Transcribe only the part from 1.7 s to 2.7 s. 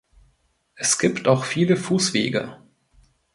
Fußwege.